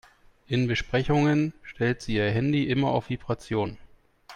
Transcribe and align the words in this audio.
In 0.47 0.65
Besprechungen 0.67 1.53
stellt 1.61 2.01
sie 2.01 2.15
ihr 2.15 2.31
Handy 2.31 2.67
immer 2.67 2.87
auf 2.89 3.09
Vibration. 3.11 3.77